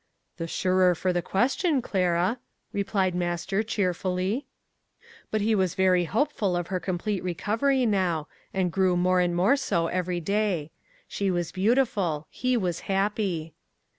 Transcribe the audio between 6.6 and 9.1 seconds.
her complete recovery now, and grew